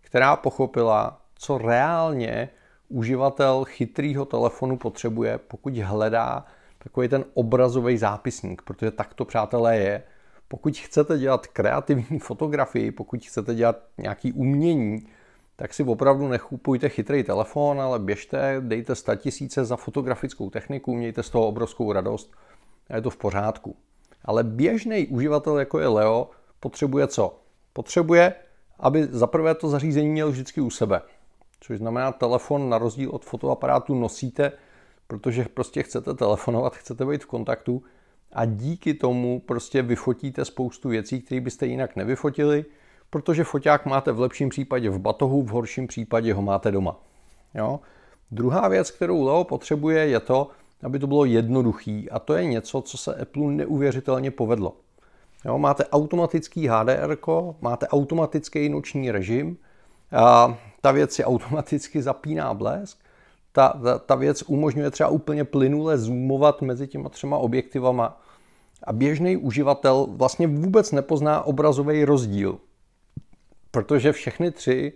která 0.00 0.36
pochopila, 0.36 1.20
co 1.34 1.58
reálně 1.58 2.48
uživatel 2.88 3.64
chytrého 3.64 4.24
telefonu 4.24 4.78
potřebuje, 4.78 5.38
pokud 5.38 5.76
hledá 5.76 6.46
takový 6.86 7.08
ten 7.08 7.24
obrazový 7.34 7.98
zápisník, 7.98 8.62
protože 8.62 8.90
tak 8.90 9.14
to, 9.14 9.24
přátelé, 9.24 9.76
je. 9.76 10.02
Pokud 10.48 10.78
chcete 10.78 11.18
dělat 11.18 11.46
kreativní 11.46 12.18
fotografii, 12.18 12.90
pokud 12.90 13.24
chcete 13.24 13.54
dělat 13.54 13.76
nějaký 13.98 14.32
umění, 14.32 15.06
tak 15.56 15.74
si 15.74 15.82
opravdu 15.82 16.28
nechupujte 16.28 16.88
chytrý 16.88 17.22
telefon, 17.22 17.80
ale 17.80 17.98
běžte, 17.98 18.56
dejte 18.60 18.94
100 18.94 19.16
tisíce 19.16 19.64
za 19.64 19.76
fotografickou 19.76 20.50
techniku, 20.50 20.94
mějte 20.94 21.22
z 21.22 21.30
toho 21.30 21.46
obrovskou 21.46 21.92
radost 21.92 22.32
a 22.90 22.96
je 22.96 23.02
to 23.02 23.10
v 23.10 23.16
pořádku. 23.16 23.76
Ale 24.24 24.44
běžný 24.44 25.06
uživatel, 25.06 25.58
jako 25.58 25.78
je 25.78 25.88
Leo, 25.88 26.30
potřebuje 26.60 27.06
co? 27.06 27.38
Potřebuje, 27.72 28.34
aby 28.78 29.08
zaprvé 29.10 29.54
to 29.54 29.68
zařízení 29.68 30.08
měl 30.08 30.30
vždycky 30.30 30.60
u 30.60 30.70
sebe. 30.70 31.00
Což 31.60 31.78
znamená, 31.78 32.12
telefon 32.12 32.68
na 32.68 32.78
rozdíl 32.78 33.10
od 33.10 33.24
fotoaparátu 33.24 33.94
nosíte, 33.94 34.52
protože 35.06 35.46
prostě 35.54 35.82
chcete 35.82 36.14
telefonovat, 36.14 36.76
chcete 36.76 37.06
být 37.06 37.24
v 37.24 37.26
kontaktu 37.26 37.82
a 38.32 38.44
díky 38.44 38.94
tomu 38.94 39.40
prostě 39.40 39.82
vyfotíte 39.82 40.44
spoustu 40.44 40.88
věcí, 40.88 41.20
které 41.20 41.40
byste 41.40 41.66
jinak 41.66 41.96
nevyfotili, 41.96 42.64
protože 43.10 43.44
foťák 43.44 43.86
máte 43.86 44.12
v 44.12 44.20
lepším 44.20 44.48
případě 44.48 44.90
v 44.90 44.98
batohu, 44.98 45.42
v 45.42 45.48
horším 45.48 45.86
případě 45.86 46.34
ho 46.34 46.42
máte 46.42 46.70
doma. 46.72 47.00
Jo? 47.54 47.80
Druhá 48.30 48.68
věc, 48.68 48.90
kterou 48.90 49.24
Leo 49.24 49.44
potřebuje, 49.44 50.06
je 50.06 50.20
to, 50.20 50.48
aby 50.82 50.98
to 50.98 51.06
bylo 51.06 51.24
jednoduchý 51.24 52.10
a 52.10 52.18
to 52.18 52.34
je 52.34 52.44
něco, 52.44 52.82
co 52.82 52.98
se 52.98 53.14
Apple 53.14 53.42
neuvěřitelně 53.42 54.30
povedlo. 54.30 54.76
Jo, 55.44 55.58
máte 55.58 55.86
automatický 55.86 56.68
HDR, 56.68 57.16
máte 57.60 57.88
automatický 57.88 58.68
noční 58.68 59.10
režim, 59.10 59.56
a 60.12 60.58
ta 60.80 60.92
věc 60.92 61.12
si 61.12 61.24
automaticky 61.24 62.02
zapíná 62.02 62.54
blesk, 62.54 62.98
ta, 63.56 63.68
ta, 63.68 63.98
ta 63.98 64.14
věc 64.14 64.42
umožňuje 64.42 64.90
třeba 64.90 65.08
úplně 65.08 65.44
plynule 65.44 65.98
zoomovat 65.98 66.62
mezi 66.62 66.86
těma 66.86 67.08
třema 67.08 67.38
objektivama 67.38 68.22
a 68.82 68.92
běžný 68.92 69.36
uživatel 69.36 70.06
vlastně 70.10 70.46
vůbec 70.46 70.92
nepozná 70.92 71.42
obrazový 71.42 72.04
rozdíl, 72.04 72.58
protože 73.70 74.12
všechny 74.12 74.50
tři 74.50 74.92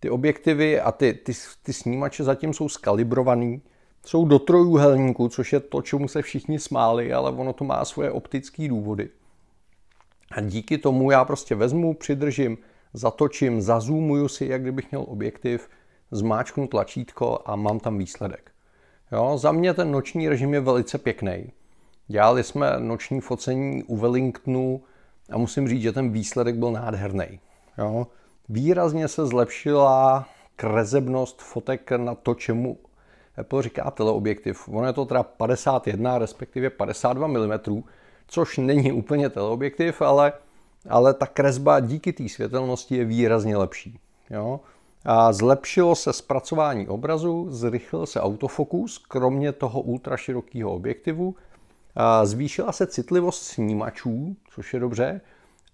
ty 0.00 0.10
objektivy 0.10 0.80
a 0.80 0.92
ty, 0.92 1.14
ty, 1.14 1.32
ty 1.62 1.72
snímače 1.72 2.24
zatím 2.24 2.52
jsou 2.52 2.68
skalibrovaný, 2.68 3.62
jsou 4.06 4.24
do 4.24 4.38
trojuhelníku, 4.38 5.28
což 5.28 5.52
je 5.52 5.60
to, 5.60 5.82
čemu 5.82 6.08
se 6.08 6.22
všichni 6.22 6.58
smáli, 6.58 7.12
ale 7.12 7.30
ono 7.30 7.52
to 7.52 7.64
má 7.64 7.84
svoje 7.84 8.10
optické 8.10 8.68
důvody. 8.68 9.08
A 10.32 10.40
díky 10.40 10.78
tomu 10.78 11.10
já 11.10 11.24
prostě 11.24 11.54
vezmu, 11.54 11.94
přidržím, 11.94 12.58
zatočím, 12.92 13.60
zazumuju 13.60 14.28
si, 14.28 14.46
jak 14.46 14.62
kdybych 14.62 14.90
měl 14.90 15.04
objektiv, 15.08 15.68
zmáčknu 16.10 16.66
tlačítko 16.66 17.38
a 17.44 17.56
mám 17.56 17.80
tam 17.80 17.98
výsledek. 17.98 18.50
Jo, 19.12 19.38
za 19.38 19.52
mě 19.52 19.74
ten 19.74 19.90
noční 19.90 20.28
režim 20.28 20.54
je 20.54 20.60
velice 20.60 20.98
pěkný. 20.98 21.52
Dělali 22.08 22.44
jsme 22.44 22.72
noční 22.78 23.20
focení 23.20 23.82
u 23.82 23.96
Wellingtonu 23.96 24.82
a 25.30 25.38
musím 25.38 25.68
říct, 25.68 25.82
že 25.82 25.92
ten 25.92 26.10
výsledek 26.10 26.56
byl 26.56 26.72
nádherný. 26.72 27.40
Jo. 27.78 28.06
Výrazně 28.48 29.08
se 29.08 29.26
zlepšila 29.26 30.28
krezebnost 30.56 31.42
fotek 31.42 31.90
na 31.92 32.14
to, 32.14 32.34
čemu 32.34 32.78
Apple 33.36 33.62
říká 33.62 33.90
teleobjektiv. 33.90 34.68
Ono 34.68 34.86
je 34.86 34.92
to 34.92 35.04
teda 35.04 35.22
51, 35.22 36.18
respektive 36.18 36.70
52 36.70 37.26
mm, 37.26 37.82
což 38.26 38.58
není 38.58 38.92
úplně 38.92 39.28
teleobjektiv, 39.28 40.02
ale, 40.02 40.32
ale 40.88 41.14
ta 41.14 41.26
kresba 41.26 41.80
díky 41.80 42.12
té 42.12 42.28
světelnosti 42.28 42.96
je 42.96 43.04
výrazně 43.04 43.56
lepší. 43.56 43.98
Jo? 44.30 44.60
Zlepšilo 45.30 45.94
se 45.94 46.12
zpracování 46.12 46.88
obrazu, 46.88 47.46
zrychlil 47.50 48.06
se 48.06 48.20
autofokus, 48.20 48.98
kromě 48.98 49.52
toho 49.52 49.80
ultraširokého 49.80 50.72
objektivu, 50.72 51.34
zvýšila 52.24 52.72
se 52.72 52.86
citlivost 52.86 53.42
snímačů, 53.42 54.36
což 54.50 54.74
je 54.74 54.80
dobře, 54.80 55.20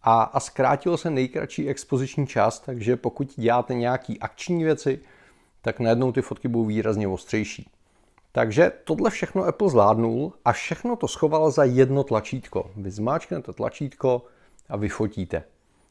a, 0.02 0.22
a 0.22 0.40
zkrátilo 0.40 0.96
se 0.96 1.10
nejkratší 1.10 1.68
expoziční 1.68 2.26
čas, 2.26 2.60
takže 2.60 2.96
pokud 2.96 3.34
děláte 3.36 3.74
nějaký 3.74 4.20
akční 4.20 4.64
věci, 4.64 5.00
tak 5.62 5.80
najednou 5.80 6.12
ty 6.12 6.22
fotky 6.22 6.48
budou 6.48 6.64
výrazně 6.64 7.08
ostřejší. 7.08 7.70
Takže 8.32 8.72
tohle 8.84 9.10
všechno 9.10 9.44
Apple 9.44 9.70
zvládnul 9.70 10.32
a 10.44 10.52
všechno 10.52 10.96
to 10.96 11.08
schoval 11.08 11.50
za 11.50 11.64
jedno 11.64 12.04
tlačítko. 12.04 12.70
Vy 12.76 12.90
zmáčknete 12.90 13.52
tlačítko 13.52 14.22
a 14.68 14.76
vyfotíte. 14.76 15.44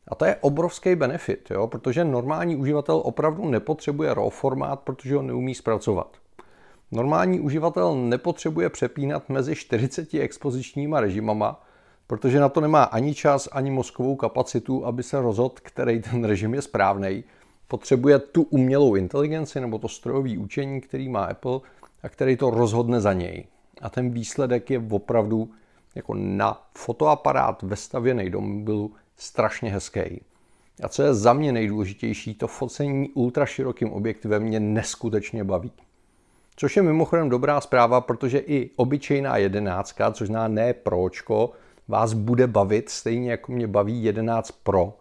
A 0.07 0.15
to 0.15 0.25
je 0.25 0.35
obrovský 0.35 0.95
benefit, 0.95 1.51
jo? 1.51 1.67
protože 1.67 2.03
normální 2.03 2.55
uživatel 2.55 3.01
opravdu 3.05 3.45
nepotřebuje 3.45 4.13
RAW 4.13 4.29
formát, 4.29 4.79
protože 4.79 5.15
ho 5.15 5.21
neumí 5.21 5.55
zpracovat. 5.55 6.17
Normální 6.91 7.39
uživatel 7.39 7.95
nepotřebuje 7.95 8.69
přepínat 8.69 9.29
mezi 9.29 9.55
40 9.55 10.13
expozičníma 10.13 10.99
režimama, 10.99 11.63
protože 12.07 12.39
na 12.39 12.49
to 12.49 12.61
nemá 12.61 12.83
ani 12.83 13.15
čas, 13.15 13.49
ani 13.51 13.71
mozkovou 13.71 14.15
kapacitu, 14.15 14.85
aby 14.85 15.03
se 15.03 15.21
rozhodl, 15.21 15.55
který 15.63 16.01
ten 16.01 16.23
režim 16.23 16.53
je 16.53 16.61
správný. 16.61 17.23
Potřebuje 17.67 18.19
tu 18.19 18.43
umělou 18.43 18.95
inteligenci 18.95 19.61
nebo 19.61 19.79
to 19.79 19.87
strojové 19.87 20.37
učení, 20.37 20.81
který 20.81 21.09
má 21.09 21.25
Apple, 21.25 21.59
a 22.03 22.09
který 22.09 22.37
to 22.37 22.49
rozhodne 22.49 23.01
za 23.01 23.13
něj. 23.13 23.45
A 23.81 23.89
ten 23.89 24.11
výsledek 24.11 24.69
je 24.69 24.83
opravdu 24.91 25.49
na 26.13 26.67
fotoaparát 26.77 27.63
vestavěný 27.63 28.29
do 28.29 28.41
mobilu 28.41 28.93
strašně 29.17 29.71
hezký. 29.71 30.21
A 30.83 30.87
co 30.89 31.03
je 31.03 31.13
za 31.13 31.33
mě 31.33 31.51
nejdůležitější, 31.51 32.35
to 32.35 32.47
focení 32.47 33.09
ultraširokým 33.09 33.93
objektivem 33.93 34.43
mě 34.43 34.59
neskutečně 34.59 35.43
baví. 35.43 35.71
Což 36.55 36.75
je 36.75 36.81
mimochodem 36.81 37.29
dobrá 37.29 37.61
zpráva, 37.61 38.01
protože 38.01 38.39
i 38.39 38.69
obyčejná 38.75 39.37
jedenáctka, 39.37 40.11
což 40.11 40.27
zná 40.27 40.47
ne 40.47 40.73
Pročko, 40.73 41.51
vás 41.87 42.13
bude 42.13 42.47
bavit 42.47 42.89
stejně 42.89 43.31
jako 43.31 43.51
mě 43.51 43.67
baví 43.67 44.03
11 44.03 44.51
Pro, 44.51 44.97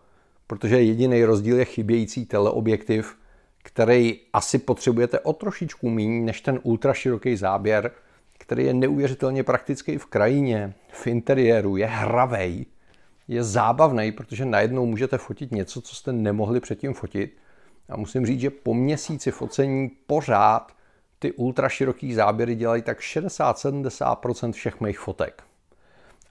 protože 0.47 0.83
jediný 0.83 1.25
rozdíl 1.25 1.59
je 1.59 1.65
chybějící 1.65 2.27
teleobjektiv, 2.27 3.17
který 3.63 4.21
asi 4.33 4.59
potřebujete 4.59 5.21
o 5.21 5.33
trošičku 5.33 5.91
méně 5.91 6.21
než 6.21 6.41
ten 6.41 6.61
ultraširoký 6.63 7.37
záběr, 7.37 7.91
který 8.47 8.65
je 8.65 8.75
neuvěřitelně 8.75 9.43
praktický 9.43 9.99
v 9.99 10.07
krajině, 10.07 10.75
v 10.93 11.07
interiéru, 11.07 11.77
je 11.77 11.87
hravej, 11.87 12.67
je 13.29 13.45
zábavný, 13.45 14.13
protože 14.13 14.45
najednou 14.45 14.87
můžete 14.87 15.19
fotit 15.19 15.53
něco, 15.53 15.81
co 15.81 15.95
jste 15.95 16.13
nemohli 16.13 16.61
předtím 16.61 16.95
fotit. 16.95 17.37
A 17.89 17.97
musím 17.97 18.27
říct, 18.27 18.41
že 18.41 18.51
po 18.51 18.75
měsíci 18.75 19.31
focení 19.31 19.91
pořád 20.07 20.73
ty 21.19 21.33
ultraširoký 21.33 22.15
záběry 22.15 22.55
dělají 22.55 22.83
tak 22.83 23.01
60-70% 23.01 24.53
všech 24.53 24.81
mých 24.81 24.99
fotek. 24.99 25.43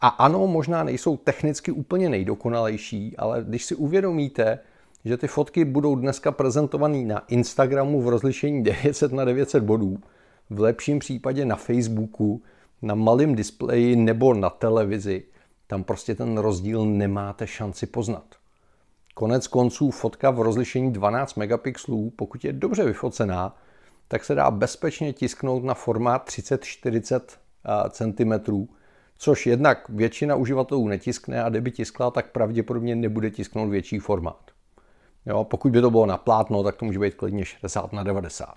A 0.01 0.07
ano, 0.07 0.47
možná 0.47 0.83
nejsou 0.83 1.17
technicky 1.17 1.71
úplně 1.71 2.09
nejdokonalejší, 2.09 3.17
ale 3.17 3.43
když 3.47 3.65
si 3.65 3.75
uvědomíte, 3.75 4.59
že 5.05 5.17
ty 5.17 5.27
fotky 5.27 5.65
budou 5.65 5.95
dneska 5.95 6.31
prezentované 6.31 7.05
na 7.05 7.19
Instagramu 7.27 8.01
v 8.01 8.09
rozlišení 8.09 8.63
900 8.63 9.11
na 9.11 9.25
900 9.25 9.63
bodů, 9.63 9.97
v 10.49 10.59
lepším 10.59 10.99
případě 10.99 11.45
na 11.45 11.55
Facebooku, 11.55 12.41
na 12.81 12.95
malém 12.95 13.35
displeji 13.35 13.95
nebo 13.95 14.33
na 14.33 14.49
televizi, 14.49 15.23
tam 15.67 15.83
prostě 15.83 16.15
ten 16.15 16.37
rozdíl 16.37 16.85
nemáte 16.85 17.47
šanci 17.47 17.85
poznat. 17.85 18.23
Konec 19.13 19.47
konců 19.47 19.91
fotka 19.91 20.31
v 20.31 20.41
rozlišení 20.41 20.93
12 20.93 21.35
megapixelů, 21.35 22.09
pokud 22.15 22.45
je 22.45 22.53
dobře 22.53 22.85
vyfocená, 22.85 23.57
tak 24.07 24.25
se 24.25 24.35
dá 24.35 24.51
bezpečně 24.51 25.13
tisknout 25.13 25.63
na 25.63 25.73
formát 25.73 26.29
30-40 26.29 27.21
cm, 27.89 28.67
což 29.17 29.47
jednak 29.47 29.89
většina 29.89 30.35
uživatelů 30.35 30.87
netiskne 30.87 31.43
a 31.43 31.49
kdyby 31.49 31.71
tiskla, 31.71 32.11
tak 32.11 32.31
pravděpodobně 32.31 32.95
nebude 32.95 33.31
tisknout 33.31 33.69
větší 33.69 33.99
formát. 33.99 34.51
Jo, 35.25 35.43
pokud 35.43 35.71
by 35.71 35.81
to 35.81 35.91
bylo 35.91 36.05
na 36.05 36.17
plátno, 36.17 36.63
tak 36.63 36.75
to 36.75 36.85
může 36.85 36.99
být 36.99 37.15
klidně 37.15 37.45
60 37.45 37.93
na 37.93 38.03
90. 38.03 38.55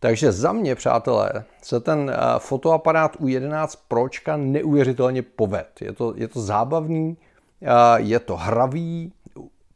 Takže 0.00 0.32
za 0.32 0.52
mě, 0.52 0.74
přátelé, 0.74 1.32
se 1.62 1.80
ten 1.80 2.10
eh, 2.10 2.16
fotoaparát 2.38 3.16
u 3.18 3.28
11 3.28 3.78
Pročka 3.88 4.36
neuvěřitelně 4.36 5.22
poved. 5.22 5.68
Je 5.80 5.92
to, 5.92 6.14
je 6.16 6.28
to 6.28 6.40
zábavný, 6.40 7.16
eh, 7.62 7.66
je 7.96 8.18
to 8.18 8.36
hravý, 8.36 9.12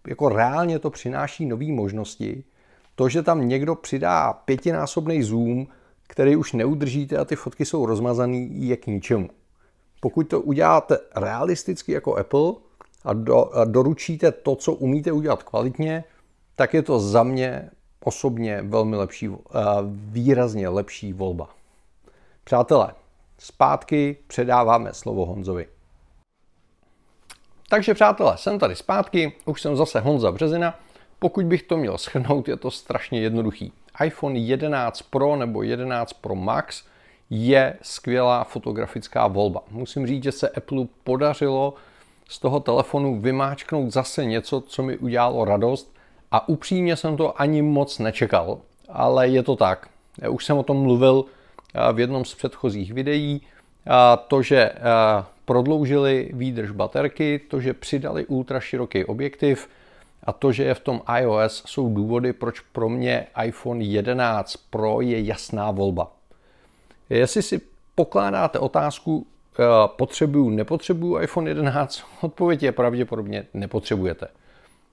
jako 0.07 0.28
reálně 0.28 0.78
to 0.78 0.90
přináší 0.90 1.47
nové 1.47 1.66
možnosti. 1.66 2.45
To, 2.95 3.09
že 3.09 3.23
tam 3.23 3.49
někdo 3.49 3.75
přidá 3.75 4.33
pětinásobný 4.33 5.23
zoom, 5.23 5.66
který 6.07 6.37
už 6.37 6.52
neudržíte 6.52 7.16
a 7.16 7.25
ty 7.25 7.37
fotky 7.37 7.64
jsou 7.64 7.87
rozmazaný, 7.87 8.69
je 8.69 8.76
k 8.76 8.87
ničemu. 8.87 9.28
Pokud 10.00 10.28
to 10.28 10.40
uděláte 10.40 10.99
realisticky 11.16 11.93
jako 11.93 12.16
Apple 12.16 12.52
a, 13.04 13.12
do, 13.12 13.57
a 13.57 13.64
doručíte 13.64 14.33
to, 14.33 14.57
co 14.57 14.73
umíte 14.73 15.12
udělat 15.12 15.43
kvalitně, 15.43 16.04
tak 16.57 16.75
je 16.75 16.83
to 16.83 17.00
za 17.00 17.23
mě 17.23 17.71
osobně 18.04 18.62
velmi 18.62 18.96
lepší, 18.96 19.30
výrazně 19.88 20.68
lepší 20.68 21.12
volba. 21.12 21.49
Přátelé, 22.44 22.94
zpátky 23.38 24.16
předáváme 24.26 24.94
slovo 24.94 25.26
Honzovi. 25.26 25.66
Takže 27.68 27.94
přátelé, 27.94 28.37
jsem 28.37 28.58
tady 28.58 28.76
zpátky, 28.76 29.32
už 29.44 29.62
jsem 29.62 29.76
zase 29.76 30.00
Honza 30.00 30.32
Březina. 30.32 30.78
Pokud 31.18 31.44
bych 31.44 31.62
to 31.62 31.76
měl 31.76 31.99
schrnout, 31.99 32.49
je 32.49 32.56
to 32.56 32.70
strašně 32.70 33.20
jednoduchý. 33.20 33.73
iPhone 34.04 34.38
11 34.38 35.02
Pro 35.02 35.37
nebo 35.37 35.62
11 35.62 36.12
Pro 36.12 36.34
Max 36.34 36.84
je 37.30 37.76
skvělá 37.82 38.44
fotografická 38.44 39.26
volba. 39.26 39.61
Musím 39.70 40.06
říct, 40.06 40.23
že 40.23 40.32
se 40.32 40.49
Apple 40.49 40.87
podařilo 41.04 41.75
z 42.28 42.38
toho 42.38 42.61
telefonu 42.61 43.20
vymáčknout 43.20 43.92
zase 43.92 44.25
něco, 44.25 44.61
co 44.61 44.82
mi 44.82 44.99
udělalo 44.99 45.44
radost 45.44 45.93
a 46.34 46.48
upřímně 46.48 46.96
jsem 46.96 47.16
to 47.16 47.40
ani 47.40 47.62
moc 47.62 47.98
nečekal, 47.98 48.58
ale 48.88 49.28
je 49.28 49.42
to 49.42 49.56
tak. 49.56 49.88
Já 50.22 50.30
už 50.30 50.44
jsem 50.44 50.58
o 50.58 50.62
tom 50.62 50.76
mluvil 50.76 51.24
eh, 51.74 51.92
v 51.92 52.00
jednom 52.00 52.24
z 52.24 52.34
předchozích 52.34 52.92
videí. 52.92 53.40
To, 54.28 54.42
že 54.42 54.56
eh, 54.56 54.74
prodloužili 55.44 56.30
výdrž 56.32 56.70
baterky, 56.70 57.40
to, 57.48 57.60
že 57.60 57.74
přidali 57.74 58.26
ultra 58.26 58.60
široký 58.60 59.04
objektiv 59.04 59.68
a 60.24 60.32
to, 60.32 60.52
že 60.52 60.64
je 60.64 60.74
v 60.74 60.80
tom 60.80 61.02
iOS, 61.20 61.62
jsou 61.66 61.94
důvody, 61.94 62.32
proč 62.32 62.60
pro 62.60 62.88
mě 62.88 63.26
iPhone 63.44 63.84
11 63.84 64.56
Pro 64.70 65.00
je 65.00 65.24
jasná 65.24 65.70
volba. 65.70 66.12
Jestli 67.10 67.42
si 67.42 67.60
pokládáte 67.94 68.58
otázku, 68.58 69.26
eh, 69.58 69.62
potřebuju, 69.96 70.50
nepotřebuju 70.50 71.22
iPhone 71.22 71.50
11, 71.50 72.02
odpověď 72.20 72.62
je 72.62 72.72
pravděpodobně 72.72 73.46
nepotřebujete. 73.54 74.28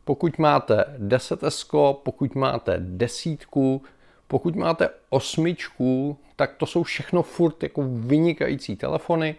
Pokud 0.05 0.37
máte 0.39 0.85
10S, 0.99 1.93
pokud 2.03 2.35
máte 2.35 2.77
desítku, 2.79 3.81
pokud 4.27 4.55
máte 4.55 4.89
osmičku, 5.09 6.17
tak 6.35 6.55
to 6.55 6.65
jsou 6.65 6.83
všechno 6.83 7.23
furt 7.23 7.63
jako 7.63 7.81
vynikající 7.87 8.75
telefony 8.75 9.35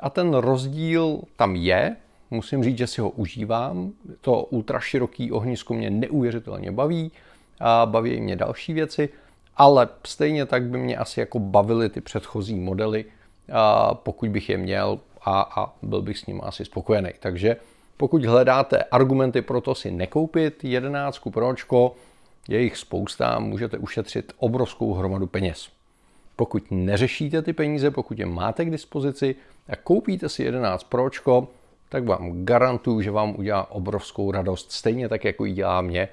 a 0.00 0.10
ten 0.10 0.34
rozdíl 0.34 1.20
tam 1.36 1.56
je. 1.56 1.96
Musím 2.30 2.64
říct, 2.64 2.78
že 2.78 2.86
si 2.86 3.00
ho 3.00 3.10
užívám. 3.10 3.92
To 4.20 4.42
ultra 4.42 4.80
široký 4.80 5.32
ohnisko 5.32 5.74
mě 5.74 5.90
neuvěřitelně 5.90 6.72
baví 6.72 7.12
a 7.60 7.86
baví 7.86 8.20
mě 8.20 8.36
další 8.36 8.72
věci, 8.72 9.08
ale 9.56 9.88
stejně 10.04 10.46
tak 10.46 10.62
by 10.62 10.78
mě 10.78 10.96
asi 10.96 11.20
jako 11.20 11.38
bavily 11.38 11.88
ty 11.88 12.00
předchozí 12.00 12.54
modely, 12.54 13.04
pokud 13.92 14.28
bych 14.28 14.48
je 14.48 14.56
měl 14.56 14.98
a, 15.22 15.40
a 15.56 15.74
byl 15.82 16.02
bych 16.02 16.18
s 16.18 16.26
ním 16.26 16.40
asi 16.44 16.64
spokojený. 16.64 17.10
Takže 17.20 17.56
pokud 17.96 18.24
hledáte 18.24 18.82
argumenty 18.82 19.42
pro 19.42 19.60
to 19.60 19.74
si 19.74 19.90
nekoupit 19.90 20.64
11 20.64 21.18
Pročko, 21.30 21.94
je 22.48 22.62
jich 22.62 22.76
spousta, 22.76 23.38
můžete 23.38 23.78
ušetřit 23.78 24.32
obrovskou 24.38 24.94
hromadu 24.94 25.26
peněz. 25.26 25.68
Pokud 26.36 26.62
neřešíte 26.70 27.42
ty 27.42 27.52
peníze, 27.52 27.90
pokud 27.90 28.18
je 28.18 28.26
máte 28.26 28.64
k 28.64 28.70
dispozici 28.70 29.34
a 29.68 29.76
koupíte 29.76 30.28
si 30.28 30.42
11 30.42 30.84
Pročko, 30.84 31.48
tak 31.88 32.04
vám 32.04 32.44
garantuju, 32.44 33.02
že 33.02 33.10
vám 33.10 33.34
udělá 33.38 33.70
obrovskou 33.70 34.30
radost, 34.30 34.72
stejně 34.72 35.08
tak, 35.08 35.24
jako 35.24 35.44
ji 35.44 35.52
dělá 35.52 35.80
mě. 35.80 36.08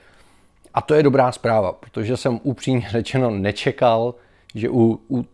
A 0.73 0.81
to 0.81 0.93
je 0.93 1.03
dobrá 1.03 1.31
zpráva, 1.31 1.71
protože 1.71 2.17
jsem 2.17 2.39
upřímně 2.43 2.87
řečeno 2.91 3.29
nečekal, 3.29 4.15
že 4.55 4.69
u, 4.69 4.99
u 5.09 5.25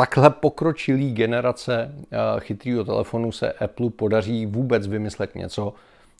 takhle 0.00 0.30
pokročilý 0.30 1.12
generace 1.12 1.94
eh, 1.94 2.16
chytrého 2.40 2.84
telefonu 2.84 3.32
se 3.32 3.52
Apple 3.52 3.90
podaří 3.90 4.46
vůbec 4.46 4.86
vymyslet 4.86 5.34
něco, 5.34 5.74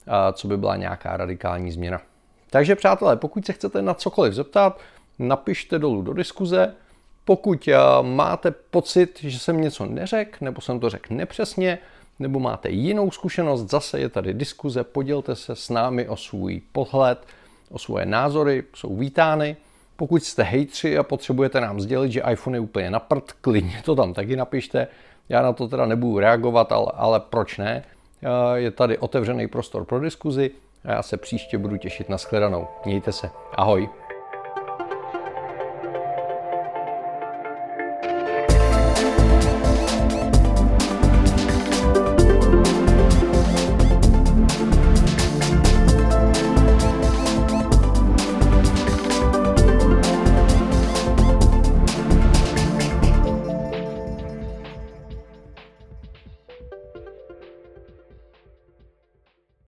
eh, 0.07 0.11
co 0.33 0.47
by 0.47 0.57
byla 0.57 0.75
nějaká 0.75 1.17
radikální 1.17 1.71
změna. 1.71 2.01
Takže 2.49 2.75
přátelé, 2.75 3.15
pokud 3.15 3.45
se 3.45 3.53
chcete 3.53 3.81
na 3.81 3.93
cokoliv 3.93 4.33
zeptat, 4.33 4.79
napište 5.19 5.79
dolů 5.79 6.01
do 6.01 6.13
diskuze. 6.13 6.73
Pokud 7.25 7.67
eh, 7.67 7.77
máte 8.01 8.51
pocit, 8.51 9.19
že 9.21 9.39
jsem 9.39 9.61
něco 9.61 9.85
neřekl, 9.85 10.45
nebo 10.45 10.61
jsem 10.61 10.79
to 10.79 10.89
řekl 10.89 11.13
nepřesně, 11.13 11.77
nebo 12.19 12.39
máte 12.39 12.69
jinou 12.69 13.11
zkušenost, 13.11 13.69
zase 13.69 13.99
je 13.99 14.09
tady 14.09 14.33
diskuze, 14.33 14.83
podělte 14.83 15.35
se 15.35 15.55
s 15.55 15.69
námi 15.69 16.07
o 16.07 16.17
svůj 16.17 16.61
pohled, 16.71 17.19
o 17.71 17.79
svoje 17.79 18.05
názory, 18.05 18.63
jsou 18.75 18.95
vítány. 18.95 19.57
Pokud 20.01 20.23
jste 20.23 20.43
hejtři 20.43 20.97
a 20.97 21.03
potřebujete 21.03 21.61
nám 21.61 21.81
sdělit, 21.81 22.11
že 22.11 22.21
iPhone 22.31 22.57
je 22.57 22.61
úplně 22.61 22.91
na 22.91 22.99
prd, 22.99 23.31
klidně 23.31 23.81
to 23.85 23.95
tam 23.95 24.13
taky 24.13 24.35
napište. 24.35 24.87
Já 25.29 25.41
na 25.41 25.53
to 25.53 25.67
teda 25.67 25.85
nebudu 25.85 26.19
reagovat, 26.19 26.71
ale, 26.71 26.87
ale 26.93 27.19
proč 27.19 27.57
ne? 27.57 27.83
Je 28.55 28.71
tady 28.71 28.97
otevřený 28.97 29.47
prostor 29.47 29.85
pro 29.85 29.99
diskuzi 29.99 30.51
a 30.83 30.91
já 30.91 31.03
se 31.03 31.17
příště 31.17 31.57
budu 31.57 31.77
těšit 31.77 32.09
na 32.09 32.17
shledanou. 32.17 32.67
Mějte 32.85 33.11
se. 33.11 33.29
Ahoj. 33.55 33.89